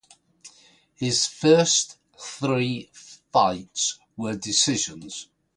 His 0.95 1.27
first 1.27 1.99
three 2.17 2.89
fights 3.31 3.99
were 4.17 4.35
decisions. 4.35 5.29